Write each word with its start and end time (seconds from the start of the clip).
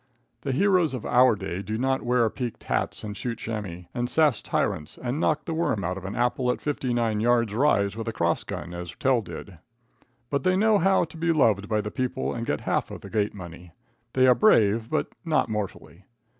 The 0.41 0.51
heroes 0.51 0.95
of 0.95 1.05
our 1.05 1.35
day 1.35 1.61
do 1.61 1.77
not 1.77 2.01
wear 2.01 2.27
peaked 2.31 2.63
hats 2.63 3.03
and 3.03 3.15
shoot 3.15 3.37
chamois, 3.37 3.83
and 3.93 4.09
sass 4.09 4.41
tyrants 4.41 4.97
and 4.97 5.19
knock 5.19 5.45
the 5.45 5.53
worm 5.53 5.83
out 5.83 5.95
of 5.95 6.05
an 6.05 6.15
apple 6.15 6.49
at 6.49 6.59
fifty 6.59 6.91
nine 6.91 7.19
yards 7.19 7.53
rise 7.53 7.95
with 7.95 8.07
a 8.07 8.11
cross 8.11 8.43
gun, 8.43 8.73
as 8.73 8.95
Tell 8.95 9.21
did, 9.21 9.59
but 10.31 10.41
they 10.41 10.57
know 10.57 10.79
how 10.79 11.03
to 11.03 11.17
be 11.17 11.31
loved 11.31 11.69
by 11.69 11.81
the 11.81 11.91
people 11.91 12.33
and 12.33 12.47
get 12.47 12.61
half 12.61 12.89
of 12.89 13.01
the 13.01 13.11
gate 13.11 13.35
money. 13.35 13.73
They 14.13 14.25
are 14.25 14.33
brave, 14.33 14.89
but 14.89 15.09
not 15.23 15.49
mortally. 15.49 16.05